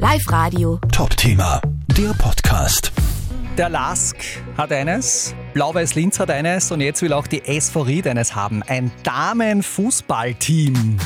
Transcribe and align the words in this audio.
Live 0.00 0.32
Radio. 0.32 0.80
Top-Thema, 0.90 1.60
der 1.88 2.14
Podcast. 2.14 2.90
Der 3.58 3.68
Lask 3.68 4.16
hat 4.56 4.72
eines, 4.72 5.34
Blau-Weiß 5.52 5.94
Linz 5.94 6.18
hat 6.18 6.30
eines 6.30 6.72
und 6.72 6.80
jetzt 6.80 7.02
will 7.02 7.12
auch 7.12 7.26
die 7.26 7.44
SV 7.44 7.82
Ried 7.82 8.06
eines 8.06 8.34
haben. 8.34 8.62
Ein 8.62 8.90
Damenfußballteam. 9.02 10.96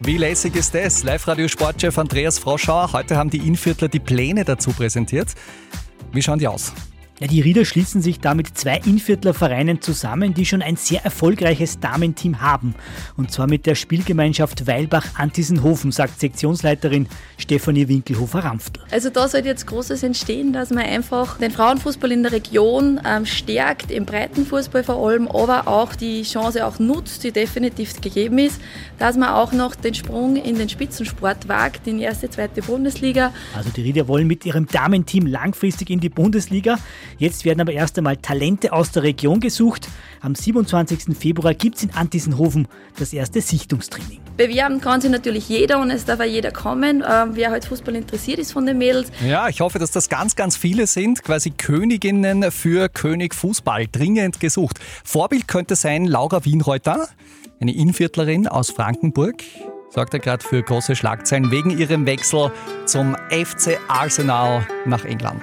Wie 0.00 0.18
lässig 0.18 0.54
ist 0.54 0.74
das? 0.74 1.02
Live-Radio-Sportchef 1.02 1.96
Andreas 1.96 2.38
Froschauer. 2.38 2.92
Heute 2.92 3.16
haben 3.16 3.30
die 3.30 3.38
Innviertler 3.38 3.88
die 3.88 4.00
Pläne 4.00 4.44
dazu 4.44 4.72
präsentiert. 4.72 5.28
Wie 6.12 6.20
schauen 6.20 6.38
die 6.38 6.46
aus? 6.46 6.74
Ja, 7.22 7.28
die 7.28 7.40
Rieder 7.40 7.64
schließen 7.64 8.02
sich 8.02 8.18
da 8.18 8.34
mit 8.34 8.58
zwei 8.58 8.80
Innviertler 8.84 9.32
Vereinen 9.32 9.80
zusammen, 9.80 10.34
die 10.34 10.44
schon 10.44 10.60
ein 10.60 10.74
sehr 10.74 11.04
erfolgreiches 11.04 11.78
Damenteam 11.78 12.40
haben. 12.40 12.74
Und 13.16 13.30
zwar 13.30 13.46
mit 13.46 13.64
der 13.64 13.76
Spielgemeinschaft 13.76 14.66
Weilbach-Antisenhofen, 14.66 15.92
sagt 15.92 16.18
Sektionsleiterin 16.18 17.06
Stefanie 17.38 17.86
Winkelhofer-Rampftl. 17.86 18.80
Also 18.90 19.08
da 19.08 19.28
sollte 19.28 19.46
jetzt 19.46 19.68
Großes 19.68 20.02
entstehen, 20.02 20.52
dass 20.52 20.70
man 20.70 20.82
einfach 20.82 21.38
den 21.38 21.52
Frauenfußball 21.52 22.10
in 22.10 22.24
der 22.24 22.32
Region 22.32 23.00
ähm, 23.06 23.24
stärkt, 23.24 23.92
im 23.92 24.04
Breitenfußball 24.04 24.82
vor 24.82 24.96
allem, 24.96 25.28
aber 25.28 25.68
auch 25.68 25.94
die 25.94 26.24
Chance 26.24 26.66
auch 26.66 26.80
nutzt, 26.80 27.22
die 27.22 27.30
definitiv 27.30 28.00
gegeben 28.00 28.38
ist, 28.38 28.60
dass 28.98 29.16
man 29.16 29.28
auch 29.28 29.52
noch 29.52 29.76
den 29.76 29.94
Sprung 29.94 30.34
in 30.34 30.56
den 30.56 30.68
Spitzensport 30.68 31.46
wagt, 31.46 31.86
in 31.86 31.98
die 31.98 32.04
erste, 32.04 32.28
zweite 32.28 32.62
Bundesliga. 32.62 33.32
Also 33.54 33.70
die 33.70 33.82
Rieder 33.82 34.08
wollen 34.08 34.26
mit 34.26 34.44
ihrem 34.44 34.66
Damenteam 34.66 35.26
langfristig 35.26 35.88
in 35.88 36.00
die 36.00 36.08
Bundesliga. 36.08 36.80
Jetzt 37.18 37.44
werden 37.44 37.60
aber 37.60 37.72
erst 37.72 37.98
einmal 37.98 38.16
Talente 38.16 38.72
aus 38.72 38.90
der 38.90 39.02
Region 39.02 39.40
gesucht. 39.40 39.88
Am 40.20 40.34
27. 40.34 41.16
Februar 41.16 41.54
gibt 41.54 41.76
es 41.76 41.84
in 41.84 41.90
Antisenhofen 41.92 42.68
das 42.98 43.12
erste 43.12 43.40
Sichtungstraining. 43.40 44.20
Bewerben 44.36 44.80
kann 44.80 45.00
sich 45.00 45.10
natürlich 45.10 45.48
jeder 45.48 45.80
und 45.80 45.90
es 45.90 46.04
darf 46.04 46.20
auch 46.20 46.24
jeder 46.24 46.50
kommen, 46.50 47.02
äh, 47.02 47.26
wer 47.32 47.50
halt 47.50 47.64
Fußball 47.64 47.94
interessiert 47.94 48.38
ist 48.38 48.52
von 48.52 48.66
den 48.66 48.78
Mädels. 48.78 49.10
Ja, 49.26 49.48
ich 49.48 49.60
hoffe, 49.60 49.78
dass 49.78 49.90
das 49.90 50.08
ganz, 50.08 50.36
ganz 50.36 50.56
viele 50.56 50.86
sind. 50.86 51.22
Quasi 51.22 51.50
Königinnen 51.50 52.50
für 52.50 52.88
König 52.88 53.34
Fußball. 53.34 53.86
Dringend 53.90 54.40
gesucht. 54.40 54.78
Vorbild 55.04 55.48
könnte 55.48 55.76
sein 55.76 56.06
Laura 56.06 56.44
Wienreuter, 56.44 57.08
eine 57.60 57.74
Innviertlerin 57.74 58.48
aus 58.48 58.70
Frankenburg 58.70 59.42
sorgt 59.92 60.14
er 60.14 60.20
gerade 60.20 60.44
für 60.44 60.62
große 60.62 60.96
Schlagzeilen 60.96 61.50
wegen 61.50 61.70
ihrem 61.70 62.06
Wechsel 62.06 62.50
zum 62.86 63.14
FC 63.30 63.78
Arsenal 63.88 64.66
nach 64.86 65.04
England. 65.04 65.42